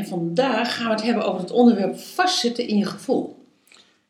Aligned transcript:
En 0.00 0.06
vandaag 0.06 0.76
gaan 0.76 0.86
we 0.86 0.92
het 0.92 1.02
hebben 1.02 1.24
over 1.24 1.40
het 1.40 1.50
onderwerp 1.50 1.98
vastzitten 1.98 2.68
in 2.68 2.76
je 2.76 2.84
gevoel. 2.84 3.44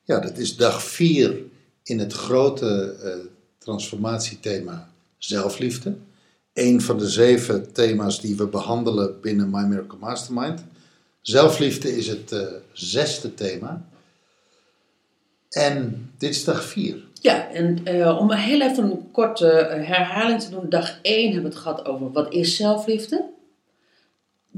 Ja, 0.05 0.21
dat 0.21 0.39
is 0.39 0.57
dag 0.57 0.83
4 0.83 1.37
in 1.83 1.99
het 1.99 2.13
grote 2.13 2.97
eh, 3.05 3.13
transformatiethema 3.59 4.89
zelfliefde. 5.19 5.95
Een 6.53 6.81
van 6.81 6.99
de 6.99 7.09
zeven 7.09 7.73
thema's 7.73 8.21
die 8.21 8.37
we 8.37 8.47
behandelen 8.47 9.21
binnen 9.21 9.51
My 9.51 9.63
Miracle 9.63 9.99
Mastermind. 9.99 10.65
Zelfliefde 11.21 11.97
is 11.97 12.07
het 12.07 12.33
eh, 12.33 12.47
zesde 12.73 13.35
thema. 13.35 13.85
En 15.49 16.11
dit 16.19 16.31
is 16.31 16.45
dag 16.45 16.65
4. 16.65 17.05
Ja, 17.21 17.49
en 17.49 17.85
eh, 17.85 18.19
om 18.19 18.33
heel 18.33 18.61
even 18.61 18.85
een 18.85 19.11
korte 19.11 19.47
herhaling 19.85 20.41
te 20.41 20.51
doen. 20.51 20.69
Dag 20.69 20.99
1 21.03 21.33
hebben 21.33 21.43
we 21.43 21.49
het 21.49 21.59
gehad 21.59 21.87
over 21.87 22.13
wat 22.13 22.33
is 22.33 22.57
zelfliefde. 22.57 23.30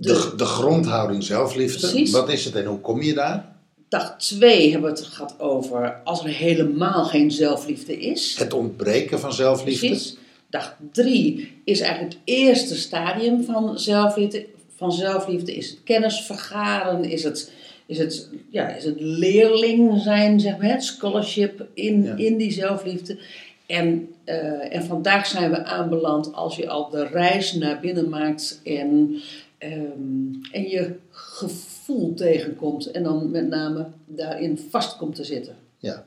De, 0.02 0.32
de 0.36 0.44
grondhouding 0.44 1.22
zelfliefde. 1.22 1.78
Precies. 1.88 2.10
Wat 2.10 2.28
is 2.32 2.44
het 2.44 2.54
en 2.54 2.64
hoe 2.64 2.80
kom 2.80 3.02
je 3.02 3.14
daar? 3.14 3.50
Dag 3.88 4.14
2 4.18 4.70
hebben 4.70 4.92
we 4.92 4.98
het 4.98 5.06
gehad 5.06 5.34
over 5.38 6.00
als 6.04 6.24
er 6.24 6.30
helemaal 6.30 7.04
geen 7.04 7.30
zelfliefde 7.30 7.98
is. 8.00 8.36
Het 8.38 8.52
ontbreken 8.52 9.20
van 9.20 9.32
zelfliefde. 9.32 9.86
Precies. 9.86 10.16
Dag 10.50 10.76
3 10.92 11.60
is 11.64 11.80
eigenlijk 11.80 12.12
het 12.12 12.22
eerste 12.24 12.76
stadium 12.76 13.44
van 13.44 13.78
zelfliefde. 13.78 14.46
Van 14.76 14.92
zelfliefde 14.92 15.54
is 15.54 15.70
het 15.70 15.78
kennis 15.84 16.20
vergaren, 16.20 17.04
is 17.04 17.22
het, 17.24 17.52
is 17.86 17.98
het, 17.98 18.28
ja, 18.50 18.68
is 18.68 18.84
het 18.84 19.00
leerling 19.00 20.00
zijn, 20.00 20.40
zeg 20.40 20.58
maar, 20.58 20.68
het 20.70 20.84
scholarship 20.84 21.66
in, 21.74 22.02
Ja. 22.02 22.16
in 22.16 22.36
die 22.36 22.52
zelfliefde. 22.52 23.18
En, 23.66 24.08
eh, 24.24 24.74
en 24.74 24.84
vandaag 24.84 25.26
zijn 25.26 25.50
we 25.50 25.64
aanbeland 25.64 26.32
als 26.34 26.56
je 26.56 26.68
al 26.68 26.90
de 26.90 27.06
reis 27.06 27.52
naar 27.52 27.80
binnen 27.80 28.08
maakt 28.08 28.60
en, 28.64 29.20
ehm, 29.62 30.52
en 30.52 30.68
je 30.68 30.96
gevoel 31.10 32.14
tegenkomt. 32.14 32.90
En 32.90 33.02
dan 33.02 33.30
met 33.30 33.48
name 33.48 33.86
daarin 34.06 34.66
vast 34.70 34.96
komt 34.96 35.14
te 35.14 35.24
zitten. 35.24 35.56
Ja. 35.78 36.06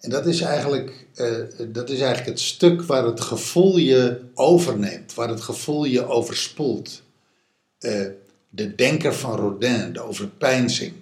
En 0.00 0.10
dat 0.10 0.26
is, 0.26 0.40
eigenlijk, 0.40 1.06
eh, 1.14 1.36
dat 1.68 1.90
is 1.90 2.00
eigenlijk 2.00 2.28
het 2.28 2.40
stuk 2.40 2.82
waar 2.82 3.04
het 3.04 3.20
gevoel 3.20 3.76
je 3.76 4.20
overneemt, 4.34 5.14
waar 5.14 5.28
het 5.28 5.40
gevoel 5.40 5.84
je 5.84 6.06
overspoelt. 6.06 7.02
Eh, 7.78 8.06
de 8.50 8.74
denker 8.74 9.14
van 9.14 9.36
Rodin, 9.36 9.92
de 9.92 10.00
overpeinzing. 10.00 10.92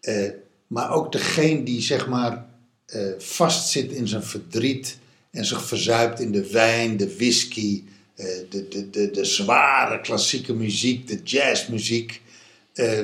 Eh, 0.00 0.30
maar 0.66 0.92
ook 0.92 1.12
degene 1.12 1.62
die 1.62 1.80
zeg 1.80 2.08
maar 2.08 2.48
vastzit 3.18 3.92
in 3.92 4.08
zijn 4.08 4.22
verdriet 4.22 4.98
en 5.30 5.44
zich 5.44 5.64
verzuipt 5.64 6.20
in 6.20 6.32
de 6.32 6.50
wijn, 6.50 6.96
de 6.96 7.16
whisky, 7.16 7.84
de, 8.48 8.68
de, 8.68 8.90
de, 8.90 9.10
de 9.10 9.24
zware 9.24 10.00
klassieke 10.00 10.54
muziek, 10.54 11.08
de 11.08 11.20
jazzmuziek. 11.24 12.22
Eh, 12.72 12.98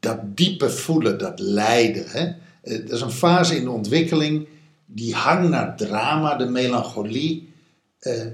dat 0.00 0.36
diepe 0.36 0.70
voelen, 0.70 1.18
dat 1.18 1.40
lijden. 1.40 2.04
Hè? 2.08 2.24
Eh, 2.62 2.86
dat 2.86 2.90
is 2.90 3.00
een 3.00 3.10
fase 3.10 3.56
in 3.56 3.64
de 3.64 3.70
ontwikkeling, 3.70 4.46
die 4.86 5.14
hang 5.14 5.48
naar 5.48 5.76
drama, 5.76 6.36
de 6.36 6.46
melancholie. 6.46 7.48
Eh, 7.98 8.26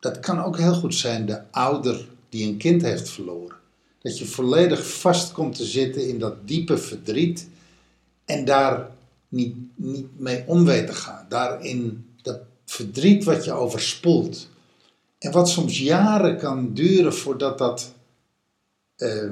dat 0.00 0.20
kan 0.20 0.44
ook 0.44 0.58
heel 0.58 0.74
goed 0.74 0.94
zijn 0.94 1.26
de 1.26 1.40
ouder 1.50 2.06
die 2.28 2.46
een 2.48 2.56
kind 2.56 2.82
heeft 2.82 3.08
verloren. 3.08 3.56
Dat 4.02 4.18
je 4.18 4.26
volledig 4.26 4.90
vast 4.90 5.32
komt 5.32 5.54
te 5.54 5.64
zitten 5.64 6.08
in 6.08 6.18
dat 6.18 6.48
diepe 6.48 6.78
verdriet 6.78 7.48
en 8.24 8.44
daar 8.44 8.90
niet, 9.28 9.54
niet 9.74 10.06
mee 10.18 10.44
om 10.46 10.64
weet 10.64 10.86
te 10.86 10.92
gaan. 10.92 11.26
Daarin 11.28 12.06
dat 12.22 12.40
verdriet 12.64 13.24
wat 13.24 13.44
je 13.44 13.52
overspoelt. 13.52 14.48
En 15.26 15.32
wat 15.32 15.48
soms 15.48 15.78
jaren 15.78 16.38
kan 16.38 16.74
duren 16.74 17.14
voordat 17.14 17.58
dat 17.58 17.94
eh, 18.96 19.30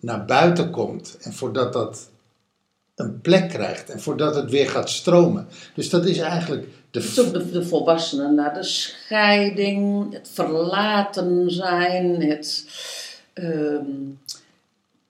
naar 0.00 0.24
buiten 0.24 0.70
komt 0.70 1.16
en 1.20 1.32
voordat 1.32 1.72
dat 1.72 2.10
een 2.94 3.20
plek 3.20 3.48
krijgt 3.48 3.90
en 3.90 4.00
voordat 4.00 4.34
het 4.34 4.50
weer 4.50 4.68
gaat 4.68 4.90
stromen. 4.90 5.48
Dus 5.74 5.90
dat 5.90 6.04
is 6.06 6.18
eigenlijk 6.18 6.66
de. 6.90 7.50
De, 7.52 7.64
volwassenen 7.66 8.34
naar 8.34 8.54
de 8.54 8.62
scheiding, 8.62 10.12
het 10.12 10.28
verlaten 10.32 11.50
zijn, 11.50 12.22
het 12.22 12.66
ehm 13.32 13.84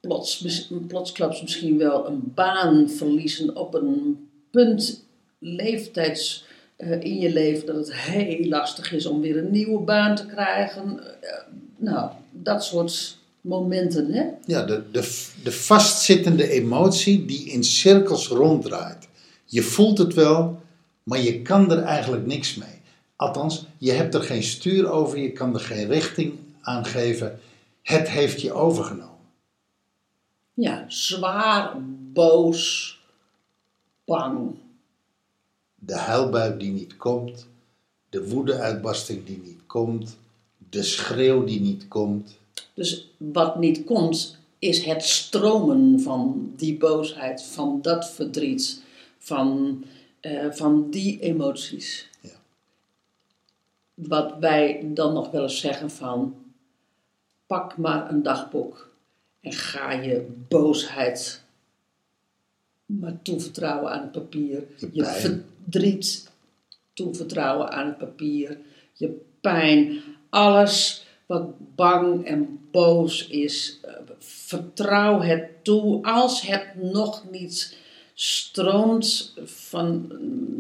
plots, 0.01 0.47
plotsklaps 0.87 1.43
misschien 1.43 1.79
wel 1.79 2.07
een 2.07 2.33
baan 2.35 2.91
verliezen 2.91 3.57
op 3.57 3.75
een 3.75 4.29
punt 4.51 5.05
leeftijds 5.39 6.45
eh, 6.77 7.01
in 7.01 7.19
je 7.19 7.33
leven 7.33 7.67
dat 7.67 7.77
het 7.77 7.95
heel 7.95 8.49
lastig 8.49 8.93
is 8.93 9.07
om 9.07 9.21
weer 9.21 9.37
een 9.37 9.51
nieuwe 9.51 9.81
baan 9.81 10.17
te 10.17 10.27
krijgen. 10.27 11.01
Eh, 11.23 11.31
nou, 11.77 12.11
dat 12.31 12.65
soort 12.65 13.19
momenten, 13.41 14.13
hè? 14.13 14.25
Ja, 14.47 14.63
de, 14.63 14.83
de, 14.93 15.25
de 15.43 15.53
vastzittende 15.53 16.49
emotie 16.49 17.25
die 17.25 17.45
in 17.51 17.65
cirkels 17.65 18.29
ronddraait. 18.29 19.09
Je 19.45 19.63
voelt 19.63 19.99
het 19.99 20.15
wel, 20.15 20.61
maar 21.03 21.21
je 21.21 21.43
kan 21.43 21.71
er 21.71 21.83
eigenlijk 21.83 22.27
niks 22.27 22.55
mee. 22.55 22.81
Althans, 23.17 23.67
je 23.79 23.93
hebt 23.93 24.15
er 24.15 24.23
geen 24.23 24.43
stuur 24.43 24.91
over, 24.91 25.19
je 25.19 25.33
kan 25.33 25.55
er 25.55 25.61
geen 25.61 25.89
richting 25.89 26.33
aan 26.61 26.85
geven. 26.85 27.41
Het 27.83 28.09
heeft 28.09 28.41
je 28.41 28.53
overgenomen. 28.53 29.15
Ja, 30.55 30.85
zwaar, 30.89 31.73
boos, 32.13 32.99
bang. 34.05 34.55
De 35.87 35.95
huilbui 35.95 36.59
die 36.59 36.73
niet 36.73 36.97
komt, 36.97 37.47
de 38.09 38.29
woedeuitbarsting 38.29 39.25
die 39.25 39.41
niet 39.45 39.67
komt, 39.67 40.17
de 40.71 40.83
schreeuw 40.83 41.45
die 41.45 41.61
niet 41.61 41.89
komt. 41.89 42.39
Dus 42.75 43.11
wat 43.17 43.59
niet 43.59 43.85
komt, 43.85 44.39
is 44.59 44.85
het 44.85 45.03
stromen 45.05 46.01
van 46.01 46.53
die 46.57 46.77
boosheid, 46.77 47.43
van 47.43 47.83
dat 47.83 48.11
verdriet, 48.11 48.83
van, 49.19 49.85
eh, 50.21 50.51
van 50.51 50.91
die 50.91 51.21
emoties. 51.21 52.09
Ja. 52.21 52.31
Wat 53.95 54.39
wij 54.41 54.81
dan 54.85 55.13
nog 55.13 55.31
wel 55.31 55.43
eens 55.43 55.61
zeggen 55.61 55.91
van, 55.91 56.35
pak 57.47 57.77
maar 57.77 58.11
een 58.11 58.23
dagboek 58.23 58.91
en 59.41 59.53
ga 59.53 59.93
je 59.93 60.27
boosheid 60.49 61.45
maar 62.87 63.23
toevertrouwen 63.23 63.93
aan 63.93 64.03
het 64.03 64.13
papier. 64.13 64.67
Je. 64.93 65.43
Verdriet 65.71 66.31
toevertrouwen 66.95 67.71
aan 67.71 67.87
het 67.87 67.99
papier. 67.99 68.59
Je 68.93 69.21
pijn, 69.41 70.01
alles 70.31 71.07
wat 71.27 71.75
bang 71.75 72.27
en 72.27 72.59
boos 72.71 73.27
is, 73.27 73.81
eh, 73.83 73.93
vertrouw 74.19 75.21
het 75.21 75.65
toe 75.65 76.03
als 76.03 76.41
het 76.41 76.67
nog 76.75 77.25
niet 77.31 77.77
stroomt 78.15 79.35
van 79.45 80.13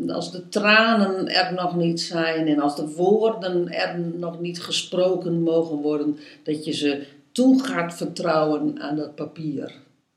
als 0.09 0.33
de 0.33 0.49
tranen 0.49 1.29
er 1.29 1.55
nog 1.55 1.77
niet 1.77 2.01
zijn 2.01 2.47
en 2.47 2.61
als 2.61 2.77
de 2.77 2.89
woorden 2.89 3.69
er 3.69 3.99
nog 3.99 4.41
niet 4.41 4.61
gesproken 4.61 5.43
mogen 5.43 5.77
worden, 5.77 6.19
dat 6.43 6.65
je 6.65 6.73
ze 6.73 7.07
toe 7.33 7.65
gaat 7.65 7.95
vertrouwen 7.95 8.81
aan 8.81 8.97
dat 8.97 9.15
papier. 9.15 9.73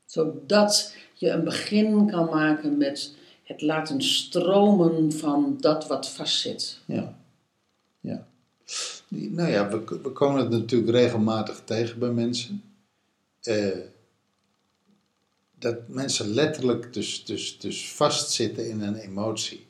Zodat 0.06 0.94
je 1.14 1.30
een 1.30 1.44
begin 1.44 2.10
kan 2.10 2.24
maken 2.24 2.76
met 2.76 3.14
het 3.50 3.60
laten 3.60 4.02
stromen 4.02 5.12
van 5.12 5.56
dat 5.60 5.86
wat 5.86 6.08
vastzit. 6.08 6.78
Ja. 6.84 7.18
ja. 8.00 8.26
Nou 9.08 9.50
ja, 9.50 9.68
we, 9.68 10.00
we 10.02 10.10
komen 10.12 10.40
het 10.40 10.50
natuurlijk 10.50 10.90
regelmatig 10.90 11.62
tegen 11.64 11.98
bij 11.98 12.10
mensen. 12.10 12.62
Eh, 13.42 13.78
dat 15.58 15.88
mensen 15.88 16.28
letterlijk 16.28 16.92
dus, 16.92 17.24
dus, 17.24 17.58
dus 17.58 17.92
vastzitten 17.92 18.68
in 18.68 18.82
een 18.82 18.96
emotie. 18.96 19.66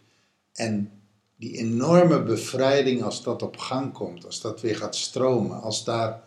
En 0.53 0.93
die 1.37 1.57
enorme 1.57 2.23
bevrijding 2.23 3.03
als 3.03 3.23
dat 3.23 3.43
op 3.43 3.57
gang 3.57 3.93
komt, 3.93 4.27
als 4.27 4.41
dat 4.41 4.61
weer 4.61 4.77
gaat 4.77 4.97
stromen, 4.97 5.61
als 5.61 5.85
daar 5.85 6.23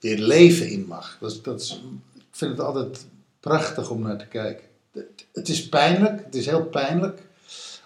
weer 0.00 0.18
leven 0.18 0.70
in 0.70 0.86
mag. 0.86 1.18
Dat, 1.20 1.44
dat 1.44 1.80
ik 2.14 2.22
vind 2.30 2.50
het 2.50 2.60
altijd 2.60 3.06
prachtig 3.40 3.90
om 3.90 4.02
naar 4.02 4.18
te 4.18 4.26
kijken. 4.26 4.67
Het, 5.32 5.48
is 5.48 5.68
pijnlijk, 5.68 6.24
het 6.24 6.34
is 6.34 6.46
heel 6.46 6.64
pijnlijk 6.64 7.22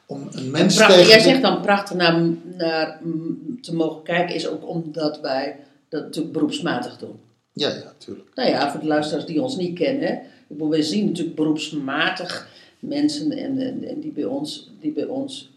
om 0.06 0.28
een 0.30 0.50
mens 0.50 0.74
Prachtig, 0.76 0.96
tegen 0.96 1.10
jij 1.10 1.20
zegt 1.20 1.42
dan 1.42 1.60
prachtig 1.60 1.96
naar, 1.96 2.22
naar 2.56 2.98
mm, 3.02 3.58
te 3.60 3.74
mogen 3.74 4.02
kijken, 4.02 4.34
is 4.34 4.48
ook 4.48 4.68
omdat 4.68 5.20
wij 5.20 5.56
dat 5.88 6.02
natuurlijk 6.02 6.32
beroepsmatig 6.32 6.98
doen. 6.98 7.20
Ja, 7.52 7.68
ja, 7.68 7.92
tuurlijk. 7.98 8.28
Nou 8.34 8.48
ja, 8.48 8.70
voor 8.70 8.80
de 8.80 8.86
luisteraars 8.86 9.26
die 9.26 9.42
ons 9.42 9.56
niet 9.56 9.78
kennen. 9.78 10.20
we 10.46 10.82
zien 10.82 11.06
natuurlijk 11.06 11.36
beroepsmatig 11.36 12.48
mensen 12.78 13.32
en, 13.32 13.58
en, 13.58 13.84
en 13.84 14.00
die, 14.00 14.12
bij 14.12 14.24
ons, 14.24 14.70
die 14.80 14.92
bij 14.92 15.04
ons 15.04 15.50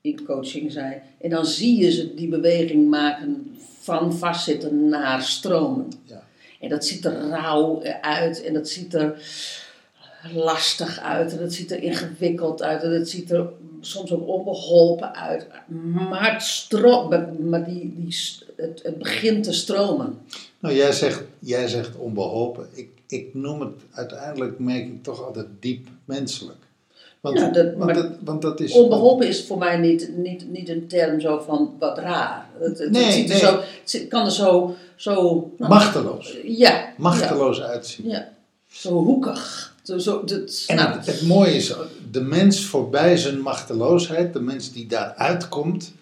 in 0.00 0.24
coaching 0.24 0.72
zijn. 0.72 1.02
En 1.20 1.30
dan 1.30 1.46
zie 1.46 1.78
je 1.78 1.90
ze 1.90 2.14
die 2.14 2.28
beweging 2.28 2.88
maken 2.88 3.56
van 3.80 4.14
vastzitten 4.14 4.88
naar 4.88 5.22
stromen. 5.22 5.88
Ja. 6.04 6.26
En 6.60 6.68
dat 6.68 6.86
ziet 6.86 7.04
er 7.04 7.28
rauw 7.28 7.82
uit 8.00 8.42
en 8.42 8.52
dat 8.52 8.68
ziet 8.68 8.94
er 8.94 9.22
lastig 10.34 11.00
uit 11.00 11.32
en 11.32 11.38
dat 11.38 11.52
ziet 11.52 11.70
er 11.70 11.82
ingewikkeld 11.82 12.62
uit 12.62 12.82
en 12.82 12.98
dat 12.98 13.08
ziet 13.08 13.30
er 13.30 13.46
soms 13.80 14.12
ook 14.12 14.28
onbeholpen 14.28 15.14
uit. 15.14 15.46
Maar, 16.10 16.32
het, 16.34 17.38
maar- 17.40 17.64
die, 17.64 17.94
die, 17.96 18.16
het, 18.56 18.80
het 18.82 18.98
begint 18.98 19.44
te 19.44 19.52
stromen. 19.52 20.18
Nou, 20.58 20.74
jij 20.74 20.92
zegt, 20.92 21.22
jij 21.38 21.68
zegt 21.68 21.96
onbeholpen. 21.96 22.66
Ik, 22.72 22.88
ik 23.06 23.34
noem 23.34 23.60
het 23.60 23.72
uiteindelijk, 23.92 24.58
merk 24.58 24.84
ik 24.84 25.02
toch 25.02 25.24
altijd 25.26 25.46
diep 25.60 25.88
menselijk. 26.04 26.56
Want, 27.20 27.38
Ja, 27.38 27.50
dat- 27.50 27.74
want, 27.74 27.94
dat, 27.94 28.08
want 28.20 28.42
dat 28.42 28.60
is. 28.60 28.72
Onbeholpen 28.72 29.28
is 29.28 29.44
voor 29.44 29.58
mij 29.58 29.76
niet, 29.76 30.10
niet, 30.16 30.50
niet 30.50 30.68
een 30.68 30.86
term 30.86 31.20
zo 31.20 31.38
van 31.46 31.74
wat 31.78 31.98
raar. 31.98 32.46
Het, 32.58 32.78
het, 32.78 32.90
Nee, 32.90 33.04
het 33.04 33.12
ziet 33.12 33.24
er 33.30 33.30
nee. 33.30 33.38
zo, 33.38 33.60
het 33.98 34.08
kan 34.08 34.24
er 34.24 34.30
zo... 34.32 34.74
zo 34.96 35.14
nou, 35.58 35.72
Machteloos. 35.72 36.36
Ja. 36.44 36.92
Machteloos 36.96 37.62
uitzien. 37.62 38.08
Ja. 38.08 38.28
Zo 38.70 38.92
hoekig. 38.92 39.74
Zo, 39.96 40.24
dat, 40.24 40.64
En 40.66 40.76
nou, 40.76 40.96
het, 40.96 41.06
het 41.06 41.22
mooie 41.26 41.54
is, 41.54 41.74
de 42.10 42.20
mens 42.20 42.64
voorbij 42.64 43.16
zijn 43.16 43.40
machteloosheid, 43.40 44.32
de 44.32 44.40
mens 44.40 44.72
die 44.72 44.86
daaruit 44.86 45.48
komt, 45.48 45.92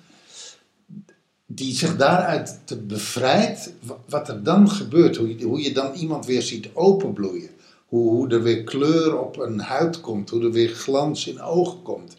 die 1.47 1.75
zich 1.75 1.97
daaruit 1.97 2.61
te 2.65 2.77
bevrijdt, 2.77 3.73
wa- 3.83 3.97
wat 4.09 4.29
er 4.29 4.43
dan 4.43 4.71
gebeurt, 4.71 5.17
hoe 5.17 5.39
je, 5.39 5.45
hoe 5.45 5.63
je 5.63 5.73
dan 5.73 5.95
iemand 5.95 6.27
weer 6.27 6.43
ziet 6.43 6.69
openbloeien. 6.73 7.51
Hoe, 7.87 8.11
hoe 8.11 8.29
er 8.29 8.43
weer 8.43 8.65
kleur 8.65 9.19
op 9.19 9.39
een 9.39 9.61
huid 9.61 10.01
komt, 10.01 10.31
hoe 10.31 10.43
er 10.43 10.53
weer 10.53 10.69
glans 10.69 11.27
in 11.27 11.41
ogen 11.41 11.83
komt. 11.83 12.17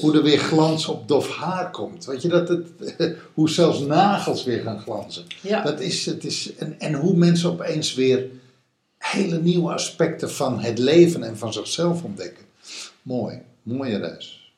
Hoe 0.00 0.16
er 0.16 0.22
weer 0.22 0.38
glans 0.38 0.86
op 0.86 1.08
dof 1.08 1.36
haar 1.36 1.70
komt. 1.70 2.04
Weet 2.04 2.22
je, 2.22 2.28
dat 2.28 2.48
het, 2.48 2.66
hoe 3.34 3.50
zelfs 3.50 3.80
nagels 3.80 4.44
weer 4.44 4.62
gaan 4.62 4.80
glanzen. 4.80 5.24
ja. 5.40 5.62
Dat 5.62 5.80
is, 5.80 6.06
het 6.06 6.24
is, 6.24 6.54
en, 6.54 6.80
en 6.80 6.94
hoe 6.94 7.16
mensen 7.16 7.50
opeens 7.50 7.94
weer 7.94 8.26
hele 9.12 9.40
nieuwe 9.40 9.72
aspecten 9.72 10.30
van 10.30 10.60
het 10.60 10.78
leven 10.78 11.22
en 11.22 11.38
van 11.38 11.52
zichzelf 11.52 12.02
ontdekken. 12.02 12.44
Mooi, 13.02 13.38
mooie 13.62 13.98
reis. 13.98 14.52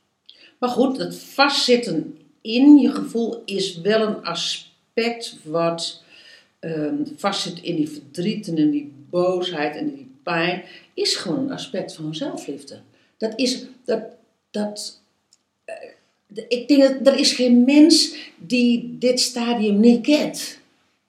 Maar 0.58 0.68
goed, 0.68 0.98
het 0.98 1.16
vastzitten 1.16 2.18
in 2.40 2.76
je 2.76 2.90
gevoel 2.90 3.42
is 3.44 3.80
wel 3.80 4.00
een 4.00 4.24
aspect 4.24 5.36
wat 5.42 6.02
ehm, 6.58 6.94
vastzit 7.16 7.60
in 7.62 7.76
die 7.76 7.88
verdriet 7.88 8.48
en 8.48 8.70
die 8.70 8.92
boosheid 9.10 9.76
en 9.76 9.94
die 9.94 10.10
pijn, 10.22 10.62
is 10.94 11.14
gewoon 11.14 11.38
een 11.38 11.52
aspect 11.52 11.94
van 11.94 12.14
zelfliefde. 12.14 12.80
Dat 13.16 13.32
is, 13.36 13.64
dat, 13.84 14.02
dat, 14.50 15.00
eh, 15.64 15.74
ik 16.48 16.68
denk 16.68 16.82
dat 16.82 17.14
er 17.14 17.20
is 17.20 17.32
geen 17.32 17.64
mens 17.64 18.14
die 18.36 18.96
dit 18.98 19.20
stadium 19.20 19.80
niet 19.80 20.02
kent. 20.02 20.58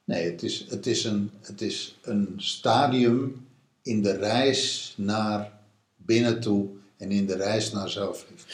Nee, 0.07 0.31
het 0.31 0.43
is, 0.43 0.65
het, 0.69 0.85
is 0.85 1.03
een, 1.03 1.31
het 1.41 1.61
is 1.61 1.95
een 2.01 2.33
stadium 2.37 3.47
in 3.81 4.01
de 4.01 4.17
reis 4.17 4.93
naar 4.97 5.51
binnen 5.95 6.39
toe 6.39 6.67
en 6.97 7.11
in 7.11 7.25
de 7.25 7.35
reis 7.35 7.71
naar 7.71 7.89
zelfliefde. 7.89 8.53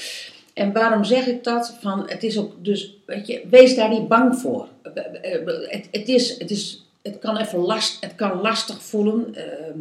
En 0.53 0.73
waarom 0.73 1.03
zeg 1.03 1.27
ik 1.27 1.43
dat? 1.43 1.77
Van, 1.81 2.09
het 2.09 2.23
is 2.23 2.37
ook 2.37 2.65
dus, 2.65 2.97
weet 3.05 3.27
je, 3.27 3.43
wees 3.49 3.75
daar 3.75 3.89
niet 3.89 4.07
bang 4.07 4.35
voor. 4.35 4.67
Het, 4.81 5.87
het, 5.91 6.07
is, 6.07 6.37
het, 6.37 6.51
is, 6.51 6.85
het 7.01 7.19
kan 7.19 7.37
even 7.37 7.59
last, 7.59 8.01
het 8.01 8.15
kan 8.15 8.41
lastig 8.41 8.83
voelen, 8.83 9.35
ehm, 9.35 9.77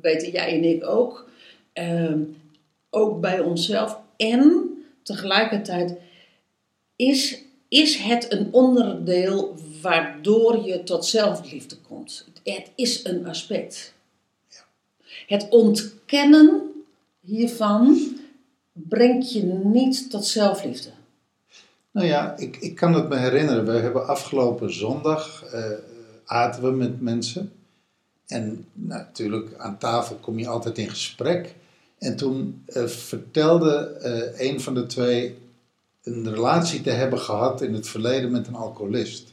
weten 0.00 0.30
jij 0.30 0.56
en 0.56 0.64
ik 0.64 0.86
ook. 0.86 1.28
Ehm, 1.72 2.18
ook 2.90 3.20
bij 3.20 3.40
onszelf. 3.40 3.98
En 4.16 4.70
tegelijkertijd 5.02 5.94
is, 6.96 7.42
is 7.68 7.96
het 7.96 8.32
een 8.32 8.48
onderdeel 8.50 9.56
waardoor 9.80 10.66
je 10.66 10.82
tot 10.82 11.06
zelfliefde 11.06 11.76
komt. 11.76 12.26
Het 12.42 12.70
is 12.74 13.04
een 13.04 13.26
aspect. 13.26 13.92
Het 15.26 15.46
ontkennen 15.50 16.70
hiervan 17.20 17.98
brengt 18.72 19.32
je 19.32 19.42
niet 19.42 20.10
tot 20.10 20.26
zelfliefde. 20.26 20.90
Nou 21.90 22.06
ja, 22.06 22.36
ik, 22.36 22.56
ik 22.56 22.74
kan 22.74 22.94
het 22.94 23.08
me 23.08 23.16
herinneren. 23.16 23.66
We 23.66 23.72
hebben 23.72 24.06
afgelopen 24.06 24.74
zondag 24.74 25.44
eh, 25.44 25.64
aten 26.24 26.62
we 26.62 26.70
met 26.70 27.00
mensen. 27.00 27.52
En 28.26 28.66
natuurlijk, 28.72 29.54
aan 29.56 29.78
tafel 29.78 30.16
kom 30.16 30.38
je 30.38 30.48
altijd 30.48 30.78
in 30.78 30.88
gesprek. 30.88 31.54
En 31.98 32.16
toen 32.16 32.62
eh, 32.66 32.86
vertelde 32.86 33.76
eh, 33.76 34.48
een 34.48 34.60
van 34.60 34.74
de 34.74 34.86
twee 34.86 35.38
een 36.02 36.34
relatie 36.34 36.80
te 36.80 36.90
hebben 36.90 37.18
gehad 37.18 37.62
in 37.62 37.74
het 37.74 37.88
verleden 37.88 38.30
met 38.30 38.46
een 38.46 38.54
alcoholist. 38.54 39.32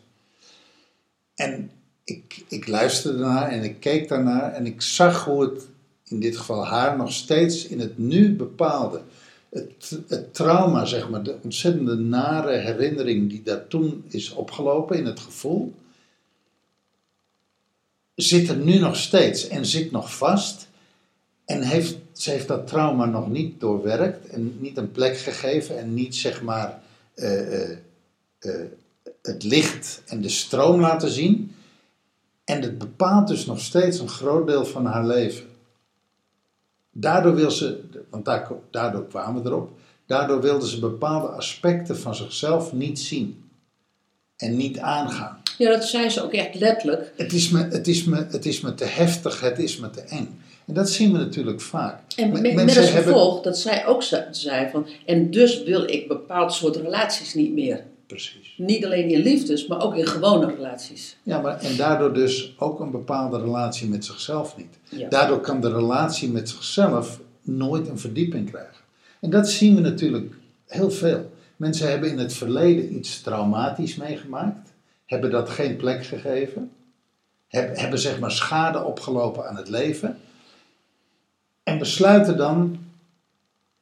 En 1.38 1.72
ik, 2.04 2.44
ik 2.48 2.68
luisterde 2.68 3.18
naar 3.18 3.50
en 3.50 3.64
ik 3.64 3.80
keek 3.80 4.08
daarnaar 4.08 4.54
en 4.54 4.66
ik 4.66 4.82
zag 4.82 5.26
hoe 5.26 5.42
het 5.42 5.68
in 6.04 6.20
dit 6.20 6.38
geval 6.38 6.66
haar 6.66 6.98
nog 6.98 7.12
steeds 7.12 7.68
in 7.68 7.80
het 7.80 7.98
nu 7.98 8.36
bepaalde. 8.36 9.02
Het, 9.50 10.00
trauma, 10.32 10.86
zeg 10.86 11.10
maar, 11.10 11.24
de 11.24 11.38
ontzettende 11.44 11.96
nare 11.96 12.58
herinnering 12.58 13.30
die 13.30 13.44
daar 13.44 13.68
toen 13.68 14.04
is 14.08 14.32
opgelopen 14.32 14.98
in 14.98 15.06
het 15.06 15.20
gevoel, 15.20 15.74
zit 18.16 18.50
er 18.50 18.58
nu 18.58 18.80
nog 18.80 18.96
steeds 18.96 19.48
en 19.48 19.66
zit 19.66 19.92
nog 19.92 20.18
vast. 20.18 20.68
En 21.46 21.62
heeft, 21.62 21.98
ze 22.12 22.32
heeft 22.32 22.48
dat 22.48 22.68
trauma 22.68 23.06
nog 23.06 23.30
niet 23.30 23.60
doorwerkt 23.60 24.28
en 24.28 24.58
niet 24.60 24.78
een 24.78 24.92
plek 24.92 25.18
gegeven 25.18 25.80
en 25.80 25.94
niet 25.94 26.16
zeg 26.16 26.42
maar 26.42 26.82
eh, 27.14 27.72
eh, 27.72 27.78
eh, 28.40 28.66
het 29.28 29.44
licht 29.44 30.02
en 30.06 30.22
de 30.22 30.30
stroom 30.30 30.80
laten 30.80 31.10
zien. 31.10 31.52
En 32.44 32.62
het 32.62 32.78
bepaalt 32.78 33.28
dus 33.28 33.46
nog 33.46 33.60
steeds 33.60 34.00
een 34.00 34.10
groot 34.10 34.48
deel 34.48 34.66
van 34.66 34.86
haar 34.86 35.06
leven. 35.06 35.46
Daardoor 36.92 37.36
wil 37.36 37.52
ze, 37.52 37.80
want 38.10 38.26
daar, 38.26 38.52
daardoor 38.72 39.08
kwamen 39.08 39.44
we 39.44 39.50
erop, 39.50 39.70
daardoor 40.06 40.42
wilde 40.42 40.68
ze 40.68 40.80
bepaalde 40.80 41.28
aspecten 41.28 41.98
van 41.98 42.16
zichzelf 42.16 42.74
niet 42.74 43.00
zien 43.00 43.44
en 44.38 44.58
niet 44.58 44.80
aangaan. 44.80 45.42
Ja, 45.58 45.70
dat 45.70 45.84
zei 45.84 46.10
ze 46.10 46.24
ook 46.24 46.34
echt 46.34 46.56
letterlijk. 46.56 47.14
Het 47.18 47.34
is 47.34 47.50
me, 47.50 47.64
het 47.64 47.88
is 47.88 48.04
me, 48.04 48.26
het 48.30 48.46
is 48.46 48.62
me 48.62 48.74
te 48.74 48.86
heftig, 48.86 49.40
het 49.40 49.60
is 49.60 49.78
me 49.78 49.90
te 49.90 50.02
eng. 50.02 50.40
En 50.66 50.74
dat 50.74 50.90
zien 50.90 51.12
we 51.12 51.18
natuurlijk 51.18 51.62
vaak. 51.62 52.00
En 52.16 52.32
Me- 52.32 52.42
met, 52.42 52.54
met 52.54 52.78
als 52.78 52.92
hebben- 52.92 53.04
gevolg 53.14 53.42
dat 53.44 53.58
zij 53.58 53.86
ook 53.86 54.04
ze- 54.04 54.28
zei 54.32 54.70
van... 54.72 54.88
En 55.06 55.32
dus 55.32 55.64
wil 55.64 55.84
ik 55.84 56.08
bepaald 56.08 56.54
soort 56.54 56.76
relaties 56.76 57.34
niet 57.34 57.54
meer. 57.54 57.84
Precies. 58.08 58.54
Niet 58.58 58.86
alleen 58.86 59.10
in 59.10 59.20
liefdes, 59.20 59.68
maar 59.68 59.82
ook 59.82 59.96
in 59.96 60.08
gewone 60.08 60.46
relaties. 60.56 61.18
Ja, 61.24 61.42
maar 61.42 61.60
en 61.60 61.78
daardoor 61.78 62.14
dus 62.14 62.56
ook 62.58 62.80
een 62.80 62.92
bepaalde 62.92 63.40
relatie 63.40 63.88
met 63.90 64.06
zichzelf 64.06 64.58
niet. 64.58 64.78
Ja. 64.90 65.10
Daardoor 65.10 65.40
kan 65.40 65.62
de 65.62 65.72
relatie 65.74 66.32
met 66.32 66.50
zichzelf 66.50 67.20
nooit 67.42 67.88
een 67.88 68.00
verdieping 68.00 68.50
krijgen. 68.50 68.84
En 69.20 69.30
dat 69.30 69.50
zien 69.50 69.76
we 69.76 69.82
natuurlijk 69.82 70.34
heel 70.68 70.92
veel. 70.92 71.32
Mensen 71.56 71.90
hebben 71.90 72.10
in 72.10 72.18
het 72.20 72.34
verleden 72.34 72.96
iets 72.96 73.22
traumatisch 73.22 73.96
meegemaakt, 73.96 74.74
hebben 75.06 75.32
dat 75.32 75.50
geen 75.50 75.76
plek 75.78 76.06
gegeven, 76.06 76.72
heb- 77.48 77.78
hebben 77.78 78.00
zeg 78.00 78.20
maar 78.20 78.32
schade 78.32 78.84
opgelopen 78.84 79.48
aan 79.50 79.56
het 79.58 79.70
leven 79.70 80.18
en 81.64 81.78
besluiten 81.78 82.38
dan, 82.38 82.78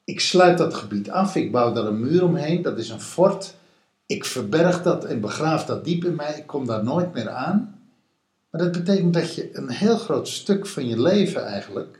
ik 0.03 0.19
sluit 0.19 0.57
dat 0.57 0.73
gebied 0.73 1.09
af, 1.09 1.35
ik 1.35 1.51
bouw 1.51 1.73
daar 1.73 1.85
een 1.85 1.99
muur 1.99 2.23
omheen, 2.23 2.61
dat 2.61 2.77
is 2.77 2.89
een 2.89 3.01
fort, 3.01 3.55
ik 4.05 4.25
verberg 4.25 4.83
dat 4.83 5.05
en 5.05 5.21
begraaf 5.21 5.65
dat 5.65 5.85
diep 5.85 6.05
in 6.05 6.15
mij, 6.15 6.37
ik 6.37 6.47
kom 6.47 6.65
daar 6.65 6.83
nooit 6.83 7.13
meer 7.13 7.29
aan. 7.29 7.79
Maar 8.49 8.61
dat 8.61 8.71
betekent 8.71 9.13
dat 9.13 9.35
je 9.35 9.49
een 9.53 9.69
heel 9.69 9.97
groot 9.97 10.27
stuk 10.27 10.65
van 10.65 10.87
je 10.87 11.01
leven 11.01 11.45
eigenlijk, 11.45 11.99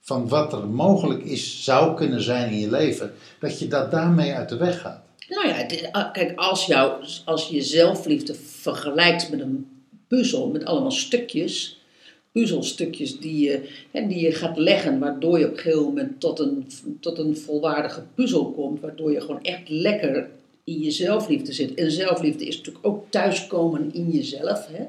van 0.00 0.28
wat 0.28 0.52
er 0.52 0.66
mogelijk 0.68 1.22
is, 1.22 1.64
zou 1.64 1.96
kunnen 1.96 2.22
zijn 2.22 2.52
in 2.52 2.58
je 2.58 2.70
leven, 2.70 3.12
dat 3.40 3.58
je 3.58 3.68
dat 3.68 3.90
daarmee 3.90 4.34
uit 4.34 4.48
de 4.48 4.56
weg 4.56 4.80
gaat. 4.80 5.02
Nou 5.28 5.48
ja, 5.48 5.66
ah, 5.90 6.12
kijk, 6.12 6.38
als, 6.38 6.66
jou, 6.66 7.04
als 7.24 7.48
je 7.48 7.62
zelfliefde 7.62 8.34
vergelijkt 8.34 9.30
met 9.30 9.40
een 9.40 9.66
puzzel, 10.08 10.50
met 10.50 10.64
allemaal 10.64 10.90
stukjes, 10.90 11.80
puzzelstukjes 12.32 13.18
die 13.18 13.40
je, 13.44 13.68
hè, 13.90 14.06
die 14.06 14.18
je 14.18 14.32
gaat 14.32 14.56
leggen, 14.56 14.98
waardoor 14.98 15.38
je 15.38 15.46
op 15.46 15.52
een 15.52 15.58
gegeven 15.58 15.84
moment 15.84 16.20
tot 16.20 16.38
een, 16.38 16.66
tot 17.00 17.18
een 17.18 17.36
volwaardige 17.36 18.02
puzzel 18.14 18.52
komt, 18.52 18.80
waardoor 18.80 19.12
je 19.12 19.20
gewoon 19.20 19.42
echt 19.42 19.68
lekker 19.68 20.30
in 20.64 20.80
je 20.80 20.90
zelfliefde 20.90 21.52
zit. 21.52 21.74
En 21.74 21.90
zelfliefde 21.90 22.46
is 22.46 22.56
natuurlijk 22.56 22.86
ook 22.86 23.04
thuiskomen 23.10 23.90
in 23.94 24.10
jezelf. 24.10 24.68
Hè? 24.70 24.84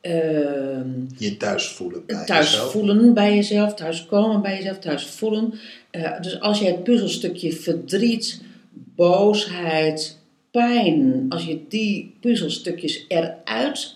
Ehm, 0.00 0.90
Je 1.16 1.36
thuis 1.36 1.66
voelen 1.68 2.06
bij 2.06 2.24
thuis 2.24 2.50
jezelf. 2.50 2.72
voelen 2.72 3.14
bij 3.14 3.34
jezelf, 3.34 3.74
thuis 3.74 4.06
komen 4.06 4.42
bij 4.42 4.56
jezelf, 4.56 4.78
thuis 4.78 5.04
voelen. 5.06 5.54
Eh, 5.90 6.20
dus 6.20 6.40
als 6.40 6.58
je 6.58 6.64
het 6.66 6.82
puzzelstukje 6.84 7.52
verdriet, 7.52 8.40
boosheid, 8.72 10.18
pijn, 10.50 11.26
als 11.28 11.44
je 11.44 11.60
die 11.68 12.14
puzzelstukjes 12.20 13.04
eruit 13.08 13.94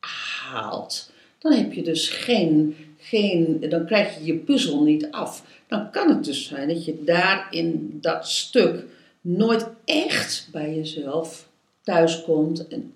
haalt, 0.00 1.10
dan 1.38 1.52
heb 1.52 1.72
je 1.72 1.82
dus 1.82 2.08
geen, 2.08 2.76
geen, 2.98 3.64
dan 3.68 3.86
krijg 3.86 4.18
je 4.18 4.24
je 4.24 4.34
puzzel 4.34 4.82
niet 4.82 5.08
af. 5.10 5.44
Dan 5.68 5.90
kan 5.90 6.08
het 6.08 6.24
dus 6.24 6.46
zijn 6.46 6.68
dat 6.68 6.84
je 6.84 7.02
daar 7.04 7.46
in 7.50 7.98
dat 8.00 8.28
stuk 8.28 8.84
nooit 9.24 9.66
echt 9.84 10.48
bij 10.52 10.74
jezelf 10.74 11.48
thuiskomt. 11.82 12.68
En, 12.68 12.92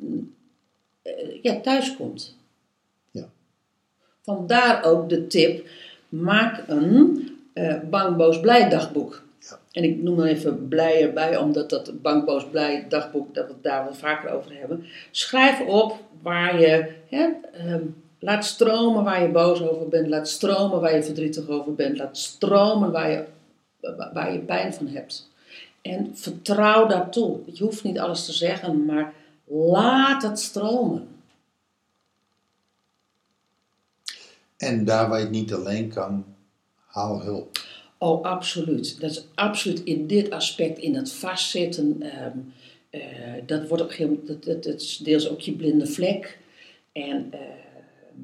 eh, 1.03 1.43
ja, 1.43 1.61
thuiskomt. 1.61 2.37
Ja. 3.11 3.29
Vandaar 4.23 4.85
ook 4.85 5.09
de 5.09 5.27
tip, 5.27 5.67
maak 6.09 6.65
een 6.67 7.29
eh 7.53 7.77
bang, 7.91 8.17
boos, 8.17 8.41
blij 8.41 8.69
dagboek. 8.69 9.23
Ja. 9.41 9.59
En 9.73 9.85
ik 9.85 10.03
noem 10.03 10.17
dan 10.17 10.27
even 10.27 10.69
blij 10.69 11.03
erbij, 11.03 11.37
omdat 11.37 11.71
dat 11.71 12.03
bang, 12.03 12.25
boos, 12.25 12.49
blij 12.51 12.87
dagboek, 12.89 13.35
dat 13.35 13.47
we 13.47 13.53
het 13.53 13.63
daar 13.63 13.85
wel 13.85 13.95
vaker 13.95 14.31
over 14.31 14.59
hebben. 14.59 14.85
Schrijf 15.11 15.61
op 15.61 15.97
waar 16.23 16.61
je, 16.61 16.93
hè, 17.09 17.29
ehm, 17.53 17.83
laat 18.19 18.45
stromen 18.45 19.05
waar 19.05 19.23
je 19.23 19.29
boos 19.29 19.63
over 19.63 19.89
bent, 19.89 20.09
laat 20.09 20.29
stromen 20.29 20.81
waar 20.81 20.95
je 20.95 21.03
verdrietig 21.03 21.49
over 21.49 21.75
bent, 21.75 21.99
laat 21.99 22.19
stromen 22.19 22.93
waar 22.93 23.11
je, 23.11 23.25
wa- 23.81 24.11
waar 24.15 24.33
je 24.33 24.39
pijn 24.39 24.75
van 24.75 24.87
hebt. 24.87 25.28
En 25.83 26.17
vertrouw 26.17 26.87
daartoe. 26.87 27.41
Je 27.53 27.65
hoeft 27.65 27.85
niet 27.85 27.99
alles 27.99 28.25
te 28.25 28.33
zeggen, 28.33 28.85
maar 28.85 29.15
laat 29.45 30.23
het 30.23 30.39
stromen. 30.39 31.09
En 34.57 34.85
daar 34.85 35.09
waar 35.09 35.19
je 35.19 35.25
het 35.25 35.35
niet 35.35 35.53
alleen 35.53 35.89
kan, 35.89 36.25
haal 36.87 37.23
hulp. 37.23 37.59
Oh, 37.99 38.25
absoluut. 38.25 39.01
Dat 39.01 39.11
is 39.11 39.25
absoluut 39.35 39.85
in 39.85 40.07
dit 40.07 40.31
aspect, 40.31 40.79
in 40.79 40.95
het 40.95 41.13
vastzitten. 41.13 42.03
eh, 42.91 43.01
dat 43.47 43.69
wordt 43.69 43.83
op 43.83 43.89
een 43.89 43.95
gegeven 43.95 44.19
moment, 44.21 44.29
dat, 44.29 44.45
dat, 44.45 44.65
dat 44.65 44.81
is 44.81 44.97
deels 44.97 45.29
ook 45.29 45.41
je 45.41 45.53
blinde 45.53 45.87
vlek. 45.87 46.39
En, 46.93 47.29
ehm, 47.31 48.21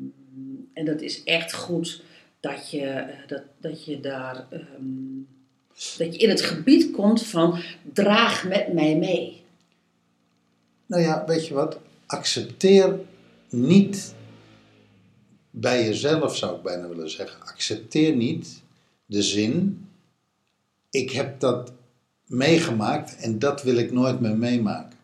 en 0.73 0.85
dat 0.85 1.01
is 1.01 1.25
echt 1.25 1.53
goed 1.53 2.03
dat 2.41 2.71
je, 2.71 2.87
eh, 2.87 3.29
dat, 3.29 3.43
dat 3.61 3.85
je 3.85 4.01
daar, 4.01 4.47
ehm, 4.51 5.21
dat 5.75 6.15
je 6.15 6.19
in 6.19 6.29
het 6.29 6.43
gebied 6.43 6.91
komt 6.91 7.27
van 7.27 7.63
draag 7.93 8.49
met 8.49 8.73
mij 8.73 8.97
mee. 8.97 9.43
Nou 10.87 11.03
ja, 11.03 11.25
weet 11.27 11.47
je 11.47 11.55
wat? 11.55 11.79
Accepteer 12.07 12.99
niet 13.51 14.15
bij 15.51 15.85
jezelf, 15.85 16.37
zou 16.37 16.57
ik 16.57 16.63
bijna 16.63 16.89
willen 16.89 17.11
zeggen. 17.11 17.41
Accepteer 17.41 18.17
niet 18.17 18.63
de 19.07 19.23
zin: 19.23 19.87
ik 20.91 21.11
heb 21.11 21.41
dat 21.41 21.73
meegemaakt 22.27 23.17
en 23.17 23.39
dat 23.39 23.63
wil 23.63 23.77
ik 23.77 23.93
nooit 23.93 24.21
meer 24.21 24.37
meemaken. 24.37 24.99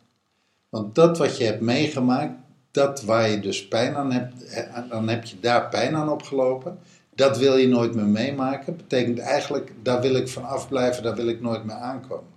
Want 0.69 0.95
dat 0.95 1.19
wat 1.19 1.37
je 1.37 1.45
hebt 1.45 1.61
meegemaakt, 1.61 2.33
dat 2.71 3.03
waar 3.03 3.31
je 3.31 3.41
dus 3.41 3.69
pijn 3.69 3.95
aan 3.95 4.13
hebt, 4.13 4.35
hè, 4.47 4.89
dan 4.89 5.09
heb 5.09 5.25
je 5.25 5.41
daar 5.41 5.69
pijn 5.69 5.95
aan 5.95 6.09
opgelopen. 6.09 6.79
Dat 7.15 7.39
wil 7.39 7.57
je 7.57 7.69
nooit 7.69 7.95
meer 7.95 8.07
meemaken. 8.07 8.77
Betekent 8.77 9.19
eigenlijk, 9.19 9.73
daar 9.83 10.01
wil 10.01 10.15
ik 10.15 10.29
van 10.29 10.45
afblijven, 10.45 11.03
daar 11.03 11.17
wil 11.17 11.29
ik 11.29 11.41
nooit 11.41 11.65
meer 11.65 11.77
aankomen. 11.77 12.29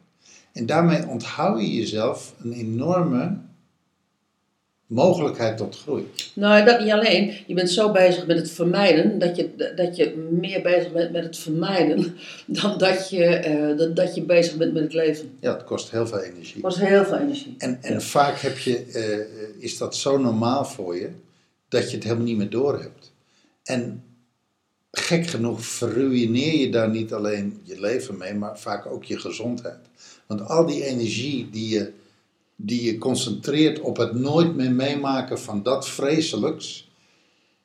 En 0.53 0.65
daarmee 0.65 1.07
onthoud 1.07 1.59
je 1.61 1.73
jezelf 1.73 2.33
een 2.43 2.53
enorme 2.53 3.37
mogelijkheid 4.87 5.57
tot 5.57 5.77
groei. 5.77 6.11
Nou, 6.35 6.65
dat 6.65 6.79
niet 6.79 6.91
alleen. 6.91 7.33
Je 7.47 7.53
bent 7.53 7.69
zo 7.69 7.91
bezig 7.91 8.25
met 8.25 8.37
het 8.37 8.51
vermijden 8.51 9.19
dat 9.19 9.35
je, 9.35 9.73
dat 9.75 9.95
je 9.95 10.27
meer 10.31 10.61
bezig 10.61 10.91
bent 10.91 11.11
met 11.11 11.23
het 11.23 11.37
vermijden 11.37 12.15
dan 12.47 12.77
dat 12.77 13.09
je, 13.09 13.25
eh, 13.25 13.77
dat, 13.77 13.95
dat 13.95 14.15
je 14.15 14.21
bezig 14.21 14.57
bent 14.57 14.73
met 14.73 14.83
het 14.83 14.93
leven. 14.93 15.29
Ja, 15.39 15.53
het 15.53 15.63
kost 15.63 15.91
heel 15.91 16.07
veel 16.07 16.19
energie. 16.19 16.53
Het 16.53 16.61
kost 16.63 16.79
heel 16.79 17.05
veel 17.05 17.17
energie. 17.17 17.55
En, 17.57 17.77
en 17.81 17.93
Ja. 17.93 17.99
vaak 17.99 18.39
heb 18.39 18.57
je, 18.57 18.77
eh, 18.77 19.63
is 19.63 19.77
dat 19.77 19.95
zo 19.95 20.17
normaal 20.17 20.65
voor 20.65 20.95
je 20.95 21.09
dat 21.67 21.89
je 21.89 21.95
het 21.95 22.03
helemaal 22.03 22.25
niet 22.25 22.37
meer 22.37 22.49
doorhebt. 22.49 23.11
En 23.63 24.03
gek 24.95 25.27
genoeg 25.27 25.65
verruineer 25.65 26.59
je 26.59 26.69
daar 26.69 26.89
niet 26.89 27.13
alleen 27.13 27.59
je 27.63 27.79
leven 27.79 28.17
mee, 28.17 28.33
maar 28.33 28.59
vaak 28.59 28.85
ook 28.85 29.03
je 29.03 29.19
gezondheid. 29.19 29.79
Want 30.25 30.47
al 30.47 30.65
die 30.65 30.85
energie 30.85 31.49
die 31.49 31.69
je, 31.69 31.91
die 32.55 32.83
je 32.83 32.97
concentreert 32.97 33.79
op 33.79 33.97
het 33.97 34.13
nooit 34.13 34.55
meer 34.55 34.71
meemaken 34.71 35.39
van 35.39 35.63
dat 35.63 35.87
vreselijks, 35.87 36.91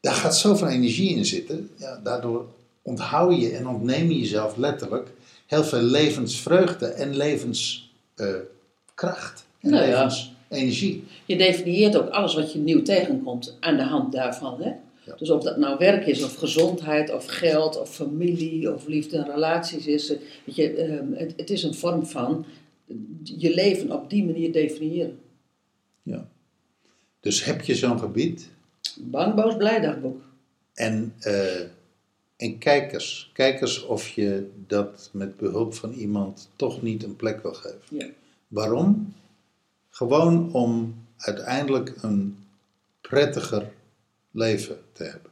daar 0.01 0.15
gaat 0.15 0.37
zoveel 0.37 0.69
energie 0.69 1.17
in 1.17 1.25
zitten. 1.25 1.71
Ja, 1.77 2.01
daardoor 2.03 2.47
onthoud 2.83 3.41
je 3.41 3.51
en 3.51 3.69
ontneem 3.69 4.11
je 4.11 4.19
jezelf 4.19 4.57
letterlijk 4.57 5.09
heel 5.47 5.65
veel 5.65 5.83
levensvreugde 5.83 6.87
en 6.87 7.17
levenskracht 7.17 9.47
en 9.61 9.71
Nou 9.71 9.87
ja. 9.87 10.03
levensenergie. 10.03 11.05
Je 11.25 11.37
definieert 11.37 11.97
ook 11.97 12.09
alles 12.09 12.35
wat 12.35 12.53
je 12.53 12.59
nieuw 12.59 12.83
tegenkomt 12.83 13.57
aan 13.61 13.77
de 13.77 13.83
hand 13.83 14.13
daarvan. 14.13 14.63
Hè? 14.63 14.73
Ja. 15.09 15.15
Dus 15.17 15.31
of 15.31 15.43
dat 15.43 15.57
nou 15.57 15.79
werk 15.79 16.07
is, 16.07 16.25
of 16.25 16.35
gezondheid, 16.35 17.13
of 17.15 17.27
geld, 17.27 17.81
of 17.81 17.95
familie, 17.95 18.75
of 18.75 18.87
liefde 18.87 19.17
en 19.17 19.25
relaties 19.25 19.87
is. 19.87 20.09
Weet 20.45 20.57
je, 20.57 20.73
ehm, 20.73 21.13
het, 21.13 21.33
het 21.37 21.51
is 21.51 21.63
een 21.63 21.75
vorm 21.75 22.07
van 22.07 22.47
je 23.23 23.55
leven 23.55 23.93
op 23.93 24.11
die 24.11 24.25
manier 24.25 24.53
definiëren. 24.53 25.19
Ja. 26.03 26.29
Dus 27.21 27.45
heb 27.45 27.63
je 27.63 27.75
zo'n 27.75 27.99
gebied 27.99 28.49
Bang, 29.01 29.35
boos, 29.35 29.57
blij 29.57 29.81
dagboek. 29.81 30.23
en, 30.75 31.15
eh, 31.19 31.61
en 32.37 32.59
kijk 32.59 32.93
eens, 32.93 33.31
kijk 33.33 33.61
eens 33.61 33.85
of 33.85 34.09
je 34.09 34.51
dat 34.67 35.11
met 35.13 35.37
behulp 35.37 35.75
van 35.75 35.93
iemand 35.93 36.49
toch 36.57 36.83
niet 36.83 37.03
een 37.03 37.17
plek 37.17 37.43
wil 37.43 37.55
geven. 37.55 37.81
Ja. 37.91 38.07
Waarom? 38.49 39.15
Gewoon 39.91 40.53
om 40.53 40.95
uiteindelijk 41.17 41.95
een 42.03 42.37
prettiger 43.01 43.73
leven 44.31 44.85
te 44.93 45.05
hebben. 45.05 45.31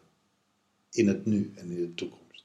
In 0.90 1.08
het 1.08 1.26
nu 1.26 1.52
en 1.54 1.70
in 1.70 1.76
de 1.76 1.94
toekomst. 1.94 2.44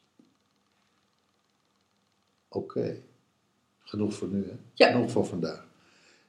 Oké. 2.48 3.02
Genoeg 3.80 4.14
voor 4.14 4.28
nu, 4.28 4.46
hè? 4.46 4.56
Ja. 4.74 4.92
Genoeg 4.92 5.12
voor 5.12 5.26
vandaag. 5.26 5.66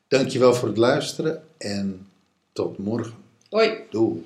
Dankjewel 0.08 0.54
voor 0.54 0.68
het 0.68 0.76
luisteren 0.76 1.44
en 1.58 2.10
tot 2.52 2.78
morgen. 2.78 3.16
Hoi. 3.48 3.78
Doei. 3.90 4.24